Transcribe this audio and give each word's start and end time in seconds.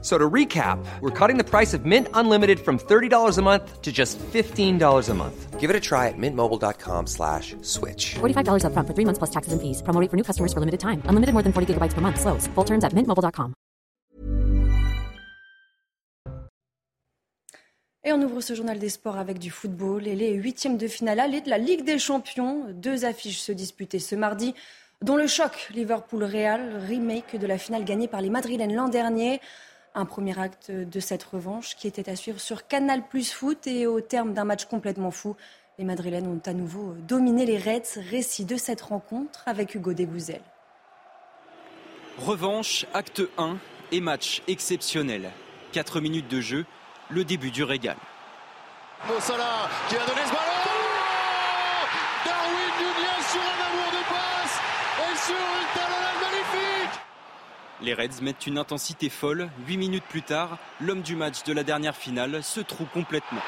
So 0.00 0.16
to 0.16 0.30
recap, 0.30 0.78
we're 1.00 1.10
cutting 1.10 1.38
the 1.38 1.44
price 1.44 1.74
of 1.74 1.84
Mint 1.84 2.06
Unlimited 2.14 2.60
from 2.60 2.78
$30 2.78 3.36
a 3.36 3.42
month 3.42 3.82
to 3.82 3.90
just 3.90 4.16
$15 4.18 5.08
a 5.08 5.14
month. 5.14 5.58
Give 5.58 5.70
it 5.70 5.74
a 5.74 5.80
try 5.80 6.06
at 6.06 6.14
mintmobile.com 6.16 7.08
slash 7.08 7.56
switch. 7.62 8.14
$45 8.20 8.62
upfront 8.62 8.86
for 8.86 8.94
three 8.94 9.04
months 9.04 9.18
plus 9.18 9.30
taxes 9.30 9.52
and 9.52 9.60
fees. 9.60 9.82
Promo 9.82 10.00
rate 10.00 10.08
for 10.08 10.16
new 10.16 10.22
customers 10.22 10.52
for 10.52 10.60
limited 10.60 10.78
time. 10.78 11.02
Unlimited 11.10 11.34
more 11.34 11.42
than 11.42 11.52
40 11.52 11.74
gigabytes 11.74 11.94
per 11.94 12.00
month. 12.00 12.20
Slows. 12.20 12.46
Full 12.54 12.64
terms 12.64 12.84
at 12.84 12.94
mintmobile.com. 12.94 13.54
Et 18.04 18.12
on 18.12 18.22
ouvre 18.22 18.40
ce 18.40 18.54
journal 18.54 18.78
des 18.78 18.88
sports 18.88 19.18
avec 19.18 19.38
du 19.38 19.50
football 19.50 20.06
et 20.06 20.14
les 20.14 20.32
huitièmes 20.32 20.78
de 20.78 20.86
finale 20.86 21.18
allée 21.18 21.40
de 21.40 21.50
la 21.50 21.58
Ligue 21.58 21.84
des 21.84 21.98
Champions. 21.98 22.66
Deux 22.72 23.04
affiches 23.04 23.40
se 23.40 23.52
disputaient 23.52 23.98
ce 23.98 24.14
mardi, 24.14 24.54
dont 25.02 25.16
le 25.16 25.26
choc 25.26 25.68
Liverpool-Real, 25.74 26.84
remake 26.88 27.36
de 27.36 27.46
la 27.46 27.58
finale 27.58 27.84
gagnée 27.84 28.08
par 28.08 28.22
les 28.22 28.30
Madrilènes 28.30 28.74
l'an 28.74 28.88
dernier. 28.88 29.40
Un 29.98 30.06
premier 30.06 30.38
acte 30.38 30.70
de 30.70 31.00
cette 31.00 31.24
revanche 31.24 31.74
qui 31.74 31.88
était 31.88 32.08
à 32.08 32.14
suivre 32.14 32.38
sur 32.38 32.68
Canal 32.68 33.02
Plus 33.08 33.32
Foot 33.32 33.66
et 33.66 33.88
au 33.88 34.00
terme 34.00 34.32
d'un 34.32 34.44
match 34.44 34.66
complètement 34.66 35.10
fou, 35.10 35.34
les 35.76 35.84
Madrilènes 35.84 36.28
ont 36.28 36.40
à 36.48 36.52
nouveau 36.52 36.94
dominé 37.08 37.44
les 37.44 37.58
Reds. 37.58 38.00
Récit 38.08 38.44
de 38.44 38.56
cette 38.56 38.80
rencontre 38.80 39.42
avec 39.46 39.74
Hugo 39.74 39.94
Debouzel. 39.94 40.40
Revanche, 42.16 42.86
acte 42.94 43.22
1 43.38 43.56
et 43.90 44.00
match 44.00 44.40
exceptionnel. 44.46 45.30
4 45.72 46.00
minutes 46.00 46.28
de 46.28 46.40
jeu, 46.40 46.64
le 47.10 47.24
début 47.24 47.50
du 47.50 47.64
régal. 47.64 47.96
Mossala 49.08 49.68
qui 49.88 49.96
a 49.96 50.06
donné 50.06 50.20
ce 50.24 50.30
ballon 50.30 50.58
Darwin 52.24 52.70
Nunez 52.78 53.22
sur 53.32 53.40
un 53.40 53.66
amour 53.66 53.90
de 53.90 54.02
passe 54.08 54.60
et 55.10 55.16
sur 55.26 55.34
une 55.34 55.68
magnifique 55.74 55.97
Les 57.80 57.94
Reds 57.94 58.22
mettent 58.22 58.46
une 58.46 58.58
intensité 58.58 59.08
folle. 59.08 59.50
8 59.66 59.76
minutes 59.76 60.04
plus 60.08 60.22
tard, 60.22 60.58
l'homme 60.80 61.02
du 61.02 61.14
match 61.14 61.44
de 61.44 61.52
la 61.52 61.62
dernière 61.62 61.94
finale 61.94 62.42
se 62.42 62.60
trouve 62.60 62.88
complètement. 62.88 63.42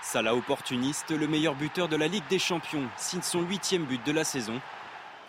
Salah 0.00 0.34
opportuniste, 0.34 1.10
le 1.10 1.26
meilleur 1.26 1.54
buteur 1.54 1.88
de 1.88 1.96
la 1.96 2.08
Ligue 2.08 2.26
des 2.28 2.38
Champions, 2.38 2.88
signe 2.96 3.22
son 3.22 3.42
huitième 3.42 3.84
but 3.84 4.04
de 4.06 4.12
la 4.12 4.24
saison. 4.24 4.60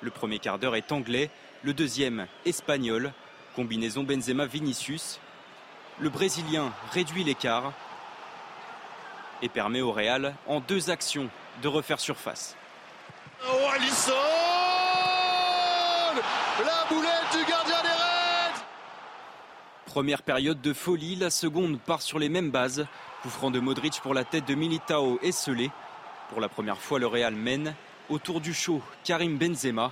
Le 0.01 0.09
premier 0.09 0.39
quart 0.39 0.57
d'heure 0.57 0.75
est 0.75 0.91
anglais, 0.91 1.29
le 1.63 1.73
deuxième 1.73 2.27
espagnol. 2.45 3.11
Combinaison 3.55 4.03
Benzema-Vinicius. 4.03 5.19
Le 5.99 6.09
Brésilien 6.09 6.71
réduit 6.91 7.23
l'écart 7.23 7.73
et 9.41 9.49
permet 9.49 9.81
au 9.81 9.91
Real, 9.91 10.33
en 10.47 10.59
deux 10.61 10.89
actions, 10.89 11.29
de 11.61 11.67
refaire 11.67 11.99
surface. 11.99 12.55
Oh 13.47 13.69
La 16.15 16.85
boulette 16.89 17.31
du 17.31 17.43
gardien 17.49 17.81
des 17.81 17.87
Reds 17.87 18.61
Première 19.87 20.21
période 20.21 20.61
de 20.61 20.71
folie, 20.71 21.15
la 21.15 21.31
seconde 21.31 21.79
part 21.79 22.03
sur 22.03 22.19
les 22.19 22.29
mêmes 22.29 22.51
bases. 22.51 22.85
Coup 23.23 23.29
franc 23.29 23.49
de 23.49 23.59
Modric 23.59 23.99
pour 24.01 24.13
la 24.13 24.23
tête 24.23 24.45
de 24.45 24.53
Militao 24.53 25.17
et 25.23 25.31
Selé. 25.31 25.71
Pour 26.29 26.39
la 26.39 26.49
première 26.49 26.77
fois, 26.77 26.99
le 26.99 27.07
Real 27.07 27.33
mène. 27.33 27.73
Autour 28.09 28.41
du 28.41 28.53
show, 28.53 28.81
Karim 29.03 29.37
Benzema. 29.37 29.91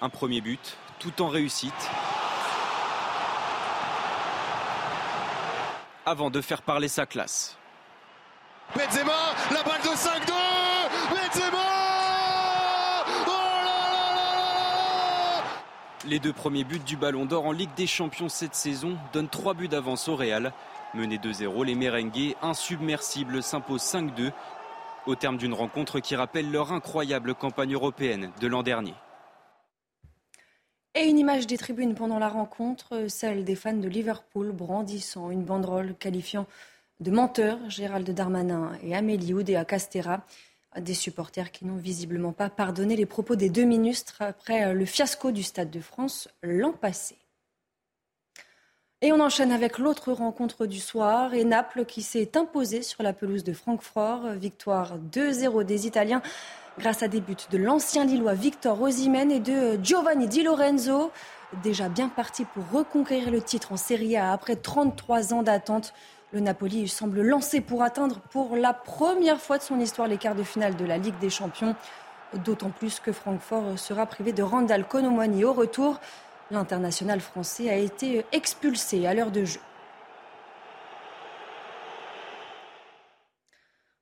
Un 0.00 0.08
premier 0.08 0.40
but, 0.40 0.76
tout 0.98 1.22
en 1.22 1.28
réussite. 1.28 1.72
Avant 6.06 6.30
de 6.30 6.40
faire 6.40 6.62
parler 6.62 6.88
sa 6.88 7.06
classe. 7.06 7.56
Benzema, 8.74 9.12
la 9.52 9.62
balle 9.62 9.82
de 9.82 9.88
5-2 9.88 10.31
Les 16.12 16.18
deux 16.18 16.34
premiers 16.34 16.64
buts 16.64 16.78
du 16.78 16.98
Ballon 16.98 17.24
d'Or 17.24 17.46
en 17.46 17.52
Ligue 17.52 17.74
des 17.74 17.86
Champions 17.86 18.28
cette 18.28 18.54
saison 18.54 18.98
donnent 19.14 19.30
trois 19.30 19.54
buts 19.54 19.68
d'avance 19.68 20.08
au 20.08 20.14
Real. 20.14 20.52
Menés 20.92 21.16
2-0, 21.16 21.64
les 21.64 21.74
Merengues, 21.74 22.36
insubmersibles, 22.42 23.42
s'imposent 23.42 23.80
5-2 23.80 24.30
au 25.06 25.14
terme 25.14 25.38
d'une 25.38 25.54
rencontre 25.54 26.00
qui 26.00 26.14
rappelle 26.14 26.52
leur 26.52 26.70
incroyable 26.70 27.34
campagne 27.34 27.72
européenne 27.72 28.30
de 28.42 28.46
l'an 28.46 28.62
dernier. 28.62 28.92
Et 30.94 31.04
une 31.08 31.18
image 31.18 31.46
des 31.46 31.56
tribunes 31.56 31.94
pendant 31.94 32.18
la 32.18 32.28
rencontre, 32.28 33.06
celle 33.08 33.44
des 33.44 33.56
fans 33.56 33.72
de 33.72 33.88
Liverpool 33.88 34.52
brandissant 34.52 35.30
une 35.30 35.44
banderole 35.44 35.94
qualifiant 35.94 36.44
de 37.00 37.10
menteurs 37.10 37.58
Gérald 37.70 38.10
Darmanin 38.10 38.72
et 38.82 38.94
Amélie 38.94 39.32
Oudéa 39.32 39.64
Castera, 39.64 40.26
des 40.80 40.94
supporters 40.94 41.50
qui 41.50 41.64
n'ont 41.64 41.76
visiblement 41.76 42.32
pas 42.32 42.50
pardonné 42.50 42.96
les 42.96 43.06
propos 43.06 43.36
des 43.36 43.50
deux 43.50 43.64
ministres 43.64 44.16
après 44.20 44.74
le 44.74 44.84
fiasco 44.84 45.30
du 45.30 45.42
Stade 45.42 45.70
de 45.70 45.80
France 45.80 46.28
l'an 46.42 46.72
passé. 46.72 47.16
Et 49.04 49.12
on 49.12 49.18
enchaîne 49.18 49.50
avec 49.50 49.78
l'autre 49.78 50.12
rencontre 50.12 50.64
du 50.64 50.78
soir 50.78 51.34
et 51.34 51.44
Naples 51.44 51.84
qui 51.84 52.02
s'est 52.02 52.36
imposé 52.36 52.82
sur 52.82 53.02
la 53.02 53.12
pelouse 53.12 53.42
de 53.42 53.52
Francfort. 53.52 54.28
Victoire 54.34 54.96
2-0 54.96 55.64
des 55.64 55.88
Italiens 55.88 56.22
grâce 56.78 57.02
à 57.02 57.08
des 57.08 57.20
buts 57.20 57.34
de 57.50 57.58
l'ancien 57.58 58.04
Lillois 58.04 58.34
Victor 58.34 58.80
Osimhen 58.80 59.32
et 59.32 59.40
de 59.40 59.76
Giovanni 59.82 60.28
Di 60.28 60.44
Lorenzo. 60.44 61.10
Déjà 61.64 61.88
bien 61.88 62.08
parti 62.08 62.44
pour 62.44 62.62
reconquérir 62.70 63.32
le 63.32 63.42
titre 63.42 63.72
en 63.72 63.76
Serie 63.76 64.16
A 64.16 64.32
après 64.32 64.54
33 64.54 65.34
ans 65.34 65.42
d'attente. 65.42 65.92
Le 66.32 66.40
Napoli 66.40 66.88
semble 66.88 67.20
lancé 67.20 67.60
pour 67.60 67.82
atteindre 67.82 68.18
pour 68.30 68.56
la 68.56 68.72
première 68.72 69.38
fois 69.38 69.58
de 69.58 69.62
son 69.62 69.78
histoire 69.78 70.08
les 70.08 70.16
quarts 70.16 70.34
de 70.34 70.42
finale 70.42 70.76
de 70.76 70.86
la 70.86 70.96
Ligue 70.96 71.18
des 71.18 71.28
Champions. 71.28 71.76
D'autant 72.46 72.70
plus 72.70 73.00
que 73.00 73.12
Francfort 73.12 73.78
sera 73.78 74.06
privé 74.06 74.32
de 74.32 74.42
Randall 74.42 74.88
Colomwani 74.88 75.44
au 75.44 75.52
retour. 75.52 76.00
L'international 76.50 77.20
français 77.20 77.68
a 77.68 77.76
été 77.76 78.24
expulsé 78.32 79.06
à 79.06 79.12
l'heure 79.12 79.30
de 79.30 79.44
jeu. 79.44 79.60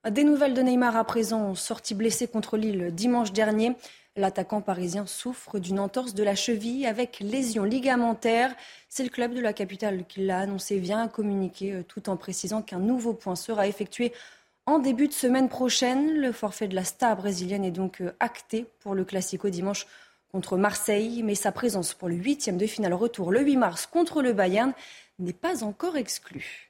Des 0.08 0.22
nouvelles 0.22 0.54
de 0.54 0.62
Neymar 0.62 0.96
à 0.96 1.02
présent, 1.02 1.56
sorti 1.56 1.96
blessé 1.96 2.28
contre 2.28 2.56
Lille 2.56 2.94
dimanche 2.94 3.32
dernier. 3.32 3.74
L'attaquant 4.16 4.60
parisien 4.60 5.06
souffre 5.06 5.58
d'une 5.58 5.78
entorse 5.78 6.14
de 6.14 6.24
la 6.24 6.34
cheville 6.34 6.86
avec 6.86 7.20
lésion 7.20 7.62
ligamentaire. 7.62 8.54
C'est 8.88 9.04
le 9.04 9.08
club 9.08 9.34
de 9.34 9.40
la 9.40 9.52
capitale 9.52 10.04
qui 10.08 10.26
l'a 10.26 10.40
annoncé 10.40 10.78
via 10.78 10.98
un 10.98 11.08
communiqué 11.08 11.84
tout 11.86 12.08
en 12.08 12.16
précisant 12.16 12.60
qu'un 12.60 12.80
nouveau 12.80 13.14
point 13.14 13.36
sera 13.36 13.68
effectué 13.68 14.12
en 14.66 14.80
début 14.80 15.06
de 15.06 15.12
semaine 15.12 15.48
prochaine. 15.48 16.14
Le 16.14 16.32
forfait 16.32 16.66
de 16.66 16.74
la 16.74 16.84
star 16.84 17.16
brésilienne 17.16 17.64
est 17.64 17.70
donc 17.70 18.02
acté 18.18 18.66
pour 18.80 18.94
le 18.94 19.04
Classico 19.04 19.48
dimanche 19.48 19.86
contre 20.32 20.56
Marseille, 20.56 21.22
mais 21.22 21.34
sa 21.34 21.52
présence 21.52 21.94
pour 21.94 22.08
le 22.08 22.16
huitième 22.16 22.56
de 22.56 22.66
finale 22.66 22.94
retour 22.94 23.30
le 23.30 23.40
8 23.42 23.56
mars 23.56 23.86
contre 23.86 24.22
le 24.22 24.32
Bayern 24.32 24.72
n'est 25.18 25.32
pas 25.32 25.64
encore 25.64 25.96
exclue. 25.96 26.69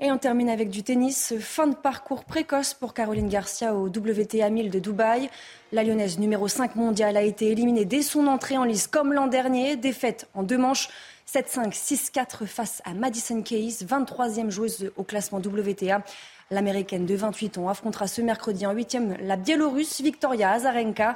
Et 0.00 0.12
on 0.12 0.18
termine 0.18 0.48
avec 0.48 0.70
du 0.70 0.84
tennis. 0.84 1.34
Fin 1.40 1.66
de 1.66 1.74
parcours 1.74 2.24
précoce 2.24 2.72
pour 2.72 2.94
Caroline 2.94 3.28
Garcia 3.28 3.74
au 3.74 3.88
WTA 3.88 4.48
1000 4.48 4.70
de 4.70 4.78
Dubaï. 4.78 5.28
La 5.72 5.82
lyonnaise 5.82 6.20
numéro 6.20 6.46
5 6.46 6.76
mondiale 6.76 7.16
a 7.16 7.22
été 7.22 7.50
éliminée 7.50 7.84
dès 7.84 8.02
son 8.02 8.28
entrée 8.28 8.56
en 8.56 8.62
lice 8.62 8.86
comme 8.86 9.12
l'an 9.12 9.26
dernier. 9.26 9.74
Défaite 9.74 10.28
en 10.34 10.44
deux 10.44 10.56
manches 10.56 10.88
7-5, 11.26 11.72
6-4 11.72 12.46
face 12.46 12.80
à 12.84 12.94
Madison 12.94 13.42
Keys, 13.42 13.84
23e 13.84 14.50
joueuse 14.50 14.92
au 14.96 15.02
classement 15.02 15.38
WTA. 15.38 16.04
L'américaine 16.52 17.04
de 17.04 17.16
28 17.16 17.58
ans 17.58 17.68
affrontera 17.68 18.06
ce 18.06 18.22
mercredi 18.22 18.66
en 18.66 18.74
8e 18.74 19.20
la 19.20 19.34
biélorusse 19.34 20.00
Victoria 20.00 20.52
Azarenka. 20.52 21.14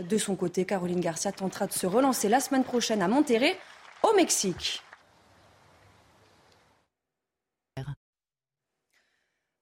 De 0.00 0.18
son 0.18 0.34
côté, 0.34 0.64
Caroline 0.64 1.00
Garcia 1.00 1.30
tentera 1.30 1.68
de 1.68 1.72
se 1.72 1.86
relancer 1.86 2.28
la 2.28 2.40
semaine 2.40 2.64
prochaine 2.64 3.00
à 3.00 3.06
Monterrey, 3.06 3.56
au 4.02 4.12
Mexique. 4.16 4.83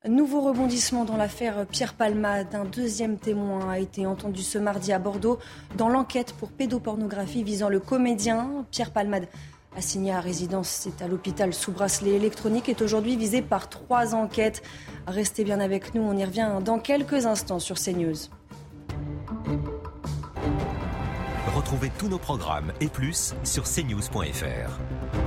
Nouveau 0.09 0.41
rebondissement 0.41 1.05
dans 1.05 1.17
l'affaire 1.17 1.65
Pierre 1.71 1.95
Palmade. 1.95 2.57
Un 2.57 2.65
deuxième 2.65 3.19
témoin 3.19 3.71
a 3.71 3.79
été 3.79 4.05
entendu 4.05 4.43
ce 4.43 4.59
mardi 4.59 4.93
à 4.93 4.99
Bordeaux 4.99 5.39
dans 5.77 5.89
l'enquête 5.89 6.33
pour 6.33 6.51
pédopornographie 6.51 7.45
visant 7.45 7.69
le 7.69 7.79
comédien. 7.79 8.67
Pierre 8.73 8.91
Palmade, 8.91 9.29
assigné 9.77 10.13
à 10.13 10.19
résidence, 10.19 10.67
c'est 10.67 11.03
à 11.03 11.07
l'hôpital 11.07 11.55
sous 11.55 11.71
bracelet 11.71 12.15
électronique, 12.15 12.69
est 12.69 12.83
aujourd'hui 12.83 13.17
visé 13.17 13.43
par 13.43 13.69
trois 13.69 14.17
enquêtes. 14.17 14.65
Restez 15.07 15.45
bien 15.45 15.61
avec 15.61 15.95
nous, 15.95 16.03
on 16.03 16.17
y 16.17 16.25
revient 16.25 16.51
dans 16.65 16.81
quelques 16.81 17.27
instants 17.27 17.61
sur 17.61 17.77
CNews. 17.79 18.29
Retrouvez 21.55 21.93
tous 21.97 22.09
nos 22.09 22.19
programmes 22.19 22.73
et 22.81 22.89
plus 22.89 23.37
sur 23.45 23.63
cnews.fr. 23.63 25.22